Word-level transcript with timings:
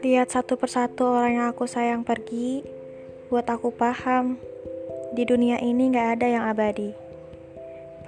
Lihat 0.00 0.32
satu 0.32 0.56
persatu 0.56 1.12
orang 1.12 1.36
yang 1.36 1.46
aku 1.52 1.68
sayang 1.68 2.08
pergi, 2.08 2.64
buat 3.28 3.44
aku 3.44 3.68
paham, 3.68 4.40
di 5.12 5.28
dunia 5.28 5.60
ini 5.60 5.92
gak 5.92 6.16
ada 6.16 6.24
yang 6.24 6.48
abadi. 6.48 6.96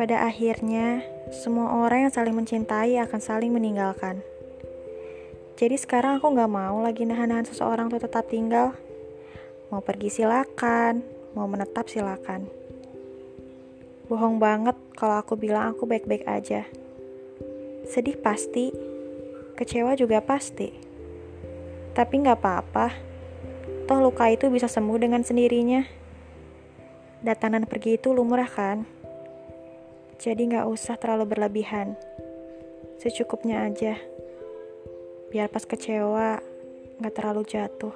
Pada 0.00 0.24
akhirnya, 0.24 1.04
semua 1.28 1.84
orang 1.84 2.08
yang 2.08 2.12
saling 2.16 2.32
mencintai 2.32 2.96
akan 2.96 3.20
saling 3.20 3.52
meninggalkan. 3.52 4.24
Jadi 5.60 5.76
sekarang 5.76 6.16
aku 6.16 6.32
gak 6.32 6.48
mau 6.48 6.80
lagi 6.80 7.04
nahan-nahan 7.04 7.44
seseorang 7.44 7.92
untuk 7.92 8.08
tetap 8.08 8.24
tinggal. 8.24 8.72
Mau 9.68 9.84
pergi 9.84 10.08
silakan, 10.08 11.04
mau 11.36 11.44
menetap 11.44 11.92
silakan. 11.92 12.48
Bohong 14.08 14.40
banget 14.40 14.80
kalau 14.96 15.20
aku 15.20 15.36
bilang 15.36 15.76
aku 15.76 15.84
baik-baik 15.84 16.24
aja. 16.24 16.64
Sedih 17.84 18.16
pasti, 18.16 18.72
kecewa 19.60 19.92
juga 19.92 20.24
pasti. 20.24 20.91
Tapi 21.92 22.24
nggak 22.24 22.40
apa-apa. 22.40 22.86
Toh 23.84 24.00
luka 24.00 24.24
itu 24.32 24.48
bisa 24.48 24.64
sembuh 24.64 24.96
dengan 24.96 25.20
sendirinya. 25.20 25.84
Datangan 27.20 27.68
pergi 27.68 28.00
itu 28.00 28.16
lumrah 28.16 28.48
kan? 28.48 28.88
Jadi 30.16 30.42
nggak 30.48 30.72
usah 30.72 30.96
terlalu 30.96 31.36
berlebihan. 31.36 31.92
Secukupnya 32.96 33.68
aja. 33.68 34.00
Biar 35.28 35.52
pas 35.52 35.68
kecewa, 35.68 36.40
nggak 36.96 37.14
terlalu 37.14 37.42
jatuh. 37.44 37.94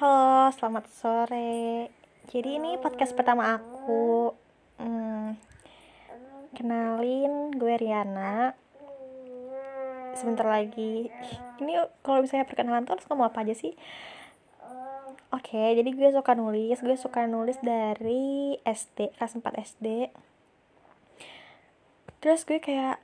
Halo, 0.00 0.48
selamat 0.56 0.84
sore. 0.88 1.92
Jadi 2.32 2.48
ini 2.56 2.80
podcast 2.80 3.12
pertama 3.12 3.60
aku. 3.60 4.32
Hmm, 4.80 5.09
kenalin 6.54 7.54
gue 7.54 7.74
Riana. 7.78 8.54
Sebentar 10.14 10.46
lagi. 10.46 11.08
Ini 11.62 11.72
kalau 12.02 12.24
misalnya 12.24 12.46
perkenalan 12.46 12.84
tuh 12.84 12.98
ngomong 13.10 13.30
apa 13.30 13.46
aja 13.46 13.54
sih? 13.54 13.74
Oke, 15.30 15.54
okay, 15.54 15.78
jadi 15.78 15.90
gue 15.94 16.10
suka 16.10 16.34
nulis. 16.34 16.82
Gue 16.82 16.98
suka 16.98 17.30
nulis 17.30 17.54
dari 17.62 18.58
SD, 18.66 19.14
kelas 19.14 19.38
4 19.38 19.46
SD. 19.62 19.86
Terus 22.18 22.42
gue 22.42 22.58
kayak 22.58 22.98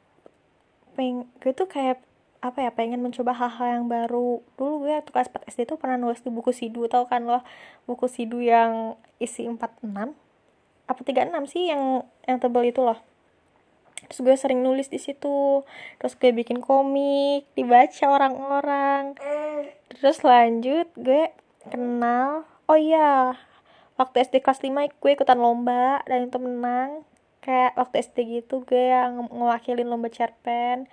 peng 0.98 1.30
gue 1.38 1.52
tuh 1.54 1.70
kayak 1.70 2.02
apa 2.42 2.62
ya 2.62 2.70
pengen 2.74 3.00
mencoba 3.00 3.30
hal-hal 3.30 3.78
yang 3.80 3.86
baru. 3.86 4.42
Dulu 4.58 4.90
gue 4.90 4.94
tuh 5.06 5.14
kelas 5.14 5.30
4 5.30 5.54
SD 5.54 5.70
tuh 5.70 5.78
pernah 5.78 5.94
nulis 5.94 6.20
di 6.20 6.34
buku 6.34 6.50
sidu 6.50 6.90
tau 6.90 7.06
kan 7.06 7.22
loh 7.22 7.46
buku 7.86 8.10
sidu 8.10 8.42
yang 8.42 8.98
isi 9.22 9.48
46 9.48 9.86
apa 10.86 11.00
36 11.02 11.50
sih 11.50 11.72
yang 11.72 12.06
yang 12.28 12.38
tebel 12.38 12.62
itu 12.68 12.82
loh 12.82 12.98
terus 14.06 14.22
gue 14.22 14.34
sering 14.38 14.62
nulis 14.62 14.88
di 14.88 15.02
situ. 15.02 15.66
Terus 15.98 16.14
gue 16.16 16.30
bikin 16.30 16.62
komik 16.62 17.50
dibaca 17.58 18.06
orang-orang. 18.06 19.18
Terus 19.90 20.22
lanjut 20.22 20.88
gue 20.94 21.30
kenal 21.66 22.46
oh 22.70 22.78
iya 22.78 23.34
waktu 23.98 24.22
SD 24.22 24.42
kelas 24.42 24.62
5 24.62 24.70
gue 25.02 25.10
ikutan 25.12 25.38
lomba 25.38 26.00
dan 26.06 26.30
itu 26.30 26.38
menang. 26.38 27.02
Kayak 27.42 27.78
waktu 27.78 28.02
SD 28.02 28.16
gitu 28.42 28.62
gue 28.62 28.90
yang 28.94 29.26
ngewakilin 29.30 29.90
lomba 29.90 30.10
cerpen. 30.10 30.86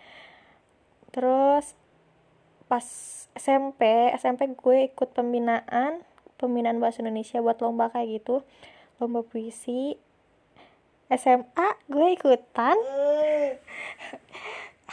Terus 1.13 1.77
pas 2.65 2.85
SMP 3.37 4.09
SMP 4.17 4.49
gue 4.57 4.89
ikut 4.89 5.13
pembinaan 5.13 6.01
pembinaan 6.41 6.81
bahasa 6.81 7.05
Indonesia 7.05 7.37
buat 7.39 7.61
lomba 7.61 7.93
kayak 7.93 8.21
gitu 8.21 8.41
lomba 8.97 9.21
puisi 9.21 9.97
SMA 11.11 11.67
gue 11.91 12.07
ikutan 12.15 12.77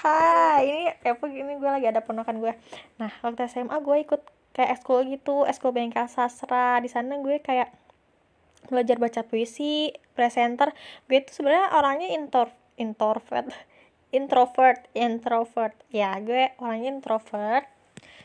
Hai, 0.01 0.65
ini 0.65 0.83
apa 1.05 1.25
gini 1.29 1.61
gue 1.61 1.69
lagi 1.69 1.85
ada 1.85 2.01
ponakan 2.01 2.41
gue. 2.41 2.57
Nah, 2.97 3.13
waktu 3.21 3.45
SMA 3.53 3.85
gue 3.85 4.01
ikut 4.01 4.23
kayak 4.57 4.81
ekskul 4.81 5.05
gitu, 5.05 5.45
ekskul 5.45 5.77
bengkel 5.77 6.09
sastra. 6.09 6.81
Di 6.81 6.89
sana 6.89 7.21
gue 7.21 7.37
kayak 7.37 7.69
belajar 8.73 8.97
baca 8.97 9.21
puisi, 9.29 9.93
presenter. 10.17 10.73
Gue 11.05 11.21
itu 11.21 11.37
sebenarnya 11.37 11.77
orangnya 11.77 12.09
intro 12.17 12.49
introvert, 12.81 13.53
introvert, 14.09 14.89
introvert. 14.97 15.77
Ya, 15.93 16.17
gue 16.17 16.49
orangnya 16.57 16.97
introvert 16.97 17.69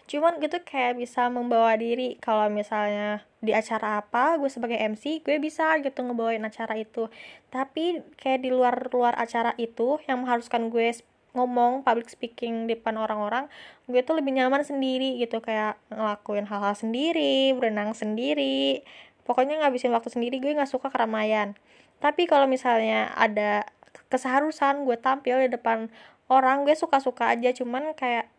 cuman 0.05 0.37
gitu 0.37 0.61
kayak 0.61 1.01
bisa 1.01 1.27
membawa 1.33 1.73
diri. 1.77 2.17
Kalau 2.21 2.45
misalnya 2.53 3.25
di 3.41 3.53
acara 3.53 4.01
apa 4.01 4.37
gue 4.37 4.49
sebagai 4.49 4.77
MC 4.77 5.25
gue 5.25 5.37
bisa 5.41 5.77
gitu 5.81 5.99
ngebawain 6.05 6.45
acara 6.45 6.77
itu. 6.77 7.09
Tapi 7.49 8.05
kayak 8.17 8.39
di 8.45 8.49
luar 8.53 8.89
luar 8.93 9.17
acara 9.17 9.57
itu 9.57 9.97
yang 10.05 10.21
mengharuskan 10.25 10.69
gue 10.69 10.93
ngomong 11.35 11.83
public 11.83 12.07
speaking 12.07 12.63
depan 12.69 12.95
orang-orang 12.95 13.51
gue 13.91 13.99
tuh 14.05 14.15
lebih 14.17 14.37
nyaman 14.37 14.61
sendiri 14.61 15.17
gitu. 15.17 15.41
Kayak 15.41 15.81
ngelakuin 15.89 16.45
hal-hal 16.45 16.75
sendiri 16.77 17.57
berenang 17.57 17.97
sendiri. 17.97 18.85
Pokoknya 19.25 19.57
ngabisin 19.65 19.89
waktu 19.89 20.13
sendiri 20.13 20.37
gue 20.37 20.53
nggak 20.53 20.69
suka 20.69 20.93
keramaian. 20.93 21.57
Tapi 21.97 22.29
kalau 22.29 22.45
misalnya 22.45 23.09
ada 23.17 23.65
keseharusan 24.13 24.85
gue 24.85 24.97
tampil 25.01 25.41
di 25.41 25.49
depan 25.49 25.89
orang 26.29 26.61
gue 26.61 26.77
suka-suka 26.77 27.33
aja. 27.33 27.49
Cuman 27.57 27.97
kayak 27.97 28.34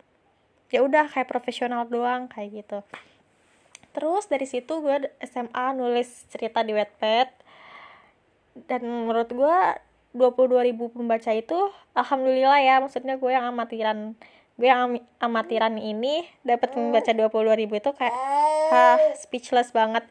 ya 0.71 0.82
udah 0.82 1.06
kayak 1.10 1.31
profesional 1.31 1.87
doang 1.87 2.27
kayak 2.27 2.65
gitu. 2.65 2.78
Terus 3.97 4.28
dari 4.28 4.44
situ 4.44 4.84
gue 4.84 5.09
SMA 5.25 5.66
nulis 5.72 6.28
cerita 6.28 6.60
di 6.60 6.77
Wattpad. 6.77 7.28
Dan 8.69 8.84
menurut 8.84 9.28
gue 9.32 9.59
22 10.16 10.69
ribu 10.72 10.88
pembaca 10.88 11.28
itu 11.32 11.56
alhamdulillah 11.93 12.56
ya 12.65 12.81
maksudnya 12.81 13.21
gue 13.21 13.28
yang 13.28 13.53
amatiran 13.53 14.16
gue 14.56 14.65
yang 14.65 14.97
amatiran 15.21 15.77
ini 15.77 16.25
dapat 16.41 16.72
membaca 16.72 17.12
22 17.12 17.60
ribu 17.60 17.77
itu 17.77 17.93
kayak 17.93 18.16
ha 18.72 18.97
speechless 19.21 19.72
banget. 19.77 20.09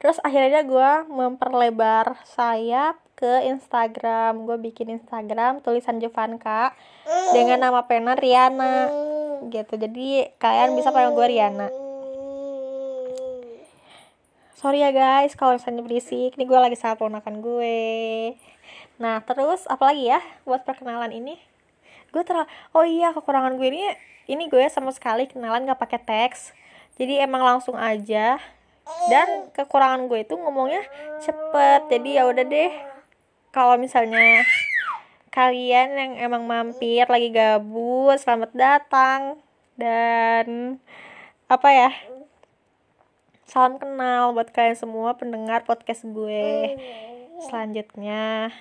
Terus 0.00 0.16
akhirnya 0.24 0.64
gue 0.64 0.90
memperlebar 1.12 2.24
sayap 2.24 2.96
ke 3.20 3.44
Instagram. 3.52 4.48
Gue 4.48 4.56
bikin 4.56 4.88
Instagram 4.96 5.60
tulisan 5.60 6.00
Jovanka 6.00 6.72
dengan 7.36 7.60
nama 7.68 7.84
pena 7.84 8.16
Riana. 8.16 8.88
Gitu. 9.52 9.76
Jadi 9.76 10.32
kalian 10.40 10.72
bisa 10.72 10.88
panggil 10.88 11.12
gue 11.12 11.26
Riana. 11.28 11.68
Sorry 14.56 14.80
ya 14.80 14.92
guys 14.92 15.36
kalau 15.36 15.60
misalnya 15.60 15.84
berisik. 15.84 16.36
Ini 16.40 16.44
gue 16.48 16.58
lagi 16.58 16.76
sama 16.80 16.96
ponakan 16.96 17.44
gue. 17.44 18.36
Nah 18.96 19.20
terus 19.24 19.68
apalagi 19.68 20.08
ya 20.08 20.20
buat 20.48 20.64
perkenalan 20.64 21.12
ini? 21.12 21.36
Gue 22.12 22.24
ter 22.24 22.36
oh 22.72 22.84
iya 22.84 23.12
kekurangan 23.12 23.56
gue 23.56 23.68
ini 23.68 23.80
ini 24.28 24.52
gue 24.52 24.64
sama 24.68 24.92
sekali 24.92 25.28
kenalan 25.28 25.68
gak 25.68 25.80
pakai 25.80 26.00
teks. 26.00 26.52
Jadi 27.00 27.20
emang 27.20 27.40
langsung 27.40 27.76
aja. 27.76 28.36
Dan 29.08 29.48
kekurangan 29.56 30.10
gue 30.12 30.28
itu 30.28 30.36
ngomongnya 30.36 30.84
cepet. 31.24 31.88
Jadi 31.88 32.20
ya 32.20 32.28
udah 32.28 32.44
deh 32.44 32.72
kalau 33.50 33.74
misalnya 33.78 34.46
kalian 35.30 35.94
yang 35.94 36.12
emang 36.18 36.46
mampir 36.46 37.06
lagi 37.06 37.30
gabut 37.30 38.18
selamat 38.18 38.50
datang. 38.54 39.20
Dan 39.80 40.76
apa 41.48 41.68
ya 41.72 41.90
salam 43.48 43.80
kenal 43.82 44.30
buat 44.36 44.54
kalian 44.54 44.78
semua 44.78 45.18
pendengar 45.18 45.66
podcast 45.66 46.06
gue 46.06 46.78
selanjutnya. 47.48 48.54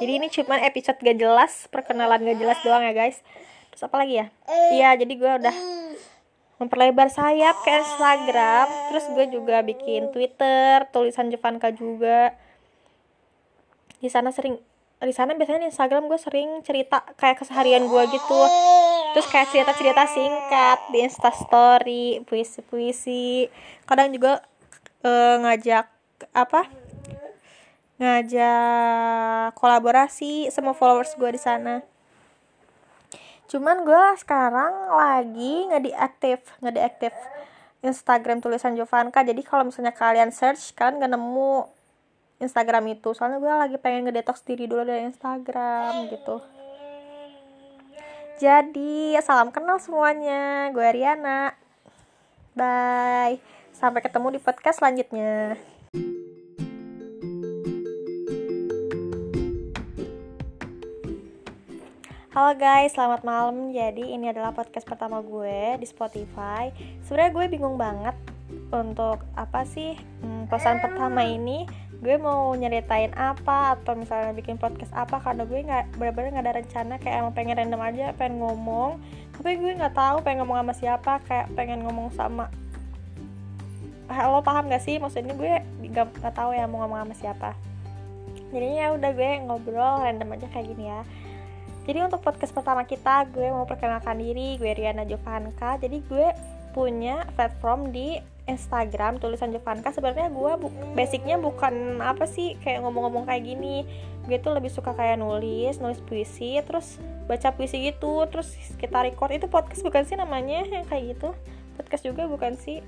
Jadi 0.00 0.12
ini 0.12 0.28
cuma 0.32 0.56
episode 0.62 0.96
gak 1.02 1.18
jelas 1.18 1.68
perkenalan 1.68 2.24
gak 2.24 2.38
jelas 2.40 2.58
doang 2.62 2.80
ya 2.86 2.94
guys. 2.96 3.20
Terus 3.74 3.82
apa 3.84 3.96
lagi 4.00 4.22
ya? 4.22 4.26
Iya 4.72 4.96
jadi 4.96 5.12
gue 5.12 5.32
udah 5.44 5.56
memperlebar 6.62 7.12
sayap 7.12 7.60
ke 7.66 7.70
Instagram. 7.74 8.66
Terus 8.88 9.04
gue 9.12 9.26
juga 9.34 9.60
bikin 9.66 10.14
Twitter 10.14 10.86
tulisan 10.94 11.28
Jevanka 11.28 11.74
juga 11.74 12.32
di 14.00 14.08
sana 14.12 14.30
sering 14.32 14.58
di 14.96 15.12
sana 15.12 15.36
biasanya 15.36 15.68
di 15.68 15.68
Instagram 15.68 16.08
gue 16.08 16.16
sering 16.16 16.64
cerita 16.64 17.04
kayak 17.20 17.44
keseharian 17.44 17.84
gue 17.84 18.02
gitu. 18.16 18.40
Terus 19.12 19.26
kayak 19.28 19.48
cerita 19.52 19.72
cerita 19.76 20.02
singkat 20.08 20.78
di 20.92 20.98
Instastory 21.04 22.06
puisi 22.24 22.60
puisi 22.64 23.48
kadang 23.84 24.12
juga 24.12 24.40
uh, 25.04 25.36
ngajak 25.44 25.86
apa 26.32 26.68
ngajak 27.96 29.56
kolaborasi 29.56 30.48
sama 30.52 30.72
followers 30.72 31.12
gue 31.16 31.30
di 31.32 31.40
sana. 31.40 31.84
Cuman 33.46 33.84
gue 33.84 34.04
sekarang 34.20 34.96
lagi 34.96 35.68
nggak 35.68 35.84
diaktif 35.92 36.38
nggak 36.60 36.76
diaktif 36.76 37.12
Instagram 37.84 38.40
tulisan 38.40 38.74
Jovanka 38.74 39.22
jadi 39.22 39.38
kalau 39.44 39.68
misalnya 39.68 39.94
kalian 39.94 40.32
search 40.34 40.74
kan 40.74 40.98
gak 40.98 41.12
nemu 41.12 41.75
Instagram 42.36 42.84
itu 42.92 43.16
soalnya 43.16 43.40
gue 43.40 43.48
lagi 43.48 43.76
pengen 43.80 44.04
ngedetox 44.08 44.44
diri 44.44 44.68
dulu 44.68 44.84
dari 44.84 45.08
Instagram 45.08 46.12
gitu 46.12 46.44
jadi 48.36 49.16
salam 49.24 49.48
kenal 49.48 49.80
semuanya 49.80 50.68
gue 50.68 50.84
Riana 50.84 51.56
bye 52.52 53.40
sampai 53.72 54.04
ketemu 54.04 54.36
di 54.36 54.40
podcast 54.40 54.84
selanjutnya 54.84 55.56
Halo 62.36 62.52
guys, 62.52 62.92
selamat 62.92 63.24
malam. 63.24 63.72
Jadi 63.72 64.12
ini 64.12 64.28
adalah 64.28 64.52
podcast 64.52 64.84
pertama 64.84 65.24
gue 65.24 65.80
di 65.80 65.88
Spotify. 65.88 66.68
Sebenarnya 67.00 67.32
gue 67.32 67.44
bingung 67.48 67.80
banget 67.80 68.12
untuk 68.68 69.24
apa 69.32 69.64
sih 69.64 69.96
hmm, 69.96 70.44
pesan 70.52 70.84
pertama 70.84 71.24
ini. 71.24 71.64
Gue 72.04 72.20
mau 72.20 72.52
nyeritain 72.52 73.10
apa 73.16 73.78
atau 73.80 73.96
misalnya 73.96 74.36
bikin 74.36 74.60
podcast 74.60 74.92
apa 74.92 75.16
karena 75.20 75.48
gue 75.48 75.60
nggak 75.64 75.84
benar-benar 75.96 76.28
nggak 76.36 76.44
ada 76.44 76.54
rencana 76.60 76.94
kayak 77.00 77.16
emang 77.24 77.34
pengen 77.34 77.56
random 77.56 77.82
aja 77.82 78.12
pengen 78.14 78.36
ngomong 78.44 79.00
tapi 79.32 79.56
gue 79.56 79.72
nggak 79.80 79.96
tahu 79.96 80.20
pengen 80.20 80.44
ngomong 80.44 80.60
sama 80.60 80.74
siapa 80.76 81.12
kayak 81.24 81.46
pengen 81.56 81.80
ngomong 81.88 82.12
sama 82.12 82.52
lo 84.06 84.40
paham 84.42 84.70
gak 84.70 84.82
sih? 84.86 84.96
Maksudnya 85.02 85.34
gue 85.34 85.52
gak, 85.90 86.08
gak 86.22 86.34
tahu 86.34 86.54
ya 86.54 86.70
mau 86.70 86.86
ngomong 86.86 87.06
sama 87.06 87.14
siapa. 87.18 87.50
Jadinya 88.54 88.78
ya 88.78 88.88
udah 88.94 89.10
gue 89.10 89.30
ngobrol 89.42 89.94
random 90.06 90.34
aja 90.38 90.46
kayak 90.54 90.66
gini 90.70 90.84
ya. 90.86 91.00
Jadi 91.86 91.98
untuk 92.02 92.22
podcast 92.22 92.50
pertama 92.50 92.82
kita, 92.82 93.30
gue 93.30 93.46
mau 93.46 93.62
perkenalkan 93.62 94.18
diri, 94.18 94.58
gue 94.58 94.70
Riana 94.74 95.06
Jovanka. 95.06 95.78
Jadi 95.78 96.02
gue 96.06 96.26
punya 96.74 97.26
platform 97.38 97.94
di 97.94 98.18
Instagram 98.46 99.18
tulisan 99.18 99.50
Jovanka. 99.50 99.90
Sebenarnya 99.90 100.30
gue 100.30 100.52
bu 100.58 100.70
basicnya 100.94 101.36
bukan 101.36 101.98
apa 101.98 102.24
sih 102.30 102.54
kayak 102.62 102.86
ngomong-ngomong 102.86 103.26
kayak 103.26 103.42
gini. 103.42 103.82
Gue 104.26 104.38
tuh 104.38 104.54
lebih 104.54 104.70
suka 104.70 104.94
kayak 104.94 105.18
nulis, 105.18 105.78
nulis 105.82 105.98
puisi, 106.02 106.58
terus 106.62 106.98
baca 107.26 107.50
puisi 107.54 107.90
gitu, 107.90 108.26
terus 108.30 108.54
kita 108.78 109.02
record. 109.02 109.34
Itu 109.34 109.46
podcast 109.50 109.82
bukan 109.82 110.06
sih 110.06 110.18
namanya 110.18 110.62
yang 110.66 110.86
kayak 110.86 111.18
gitu? 111.18 111.34
Podcast 111.78 112.02
juga 112.06 112.26
bukan 112.30 112.54
sih? 112.58 112.82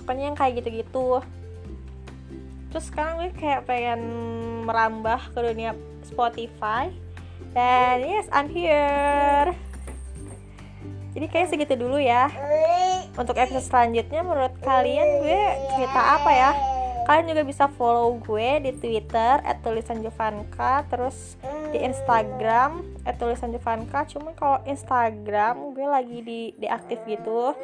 Pokoknya 0.00 0.32
yang 0.32 0.36
kayak 0.36 0.60
gitu-gitu. 0.60 1.24
Terus 2.70 2.84
sekarang 2.86 3.26
gue 3.26 3.30
kayak 3.34 3.66
pengen 3.66 4.00
merambah 4.68 5.34
ke 5.34 5.38
dunia 5.42 5.74
Spotify 6.06 6.92
dan 7.50 8.04
yes, 8.06 8.30
I'm 8.30 8.46
here. 8.46 9.56
Jadi 11.10 11.26
kayak 11.26 11.50
segitu 11.50 11.74
dulu 11.74 11.98
ya. 11.98 12.30
Untuk 13.18 13.36
episode 13.38 13.66
selanjutnya 13.66 14.20
menurut 14.22 14.54
kalian 14.62 15.24
gue 15.24 15.42
cerita 15.74 16.00
apa 16.20 16.30
ya? 16.30 16.50
Kalian 17.08 17.32
juga 17.34 17.42
bisa 17.42 17.64
follow 17.66 18.22
gue 18.22 18.70
di 18.70 18.70
Twitter 18.76 19.42
@tulisanjovanka 19.64 20.86
terus 20.86 21.34
di 21.74 21.82
Instagram 21.82 22.86
@tulisanjovanka. 23.02 24.06
Cuma 24.06 24.30
kalau 24.36 24.62
Instagram 24.68 25.74
gue 25.74 25.86
lagi 25.88 26.18
di 26.22 26.40
deaktif 26.60 27.02
gitu. 27.08 27.56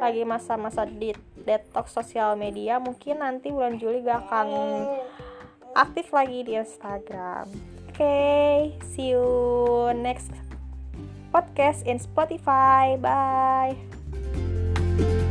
Lagi 0.00 0.24
masa-masa 0.24 0.88
di 0.88 1.12
detox 1.44 1.92
sosial 1.92 2.38
media. 2.40 2.80
Mungkin 2.80 3.20
nanti 3.20 3.52
bulan 3.52 3.76
Juli 3.76 4.00
gue 4.00 4.16
akan 4.16 4.48
aktif 5.76 6.08
lagi 6.12 6.40
di 6.46 6.56
Instagram 6.56 7.76
okay, 7.96 8.76
see 8.92 9.16
you 9.16 9.88
next 9.96 10.28
podcast 11.32 11.80
in 11.88 11.96
Spotify. 11.96 13.00
Bye. 14.98 15.25